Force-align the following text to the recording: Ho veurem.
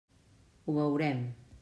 Ho 0.65 0.75
veurem. 0.79 1.23